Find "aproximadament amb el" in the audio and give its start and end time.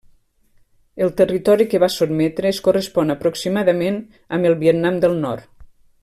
3.17-4.57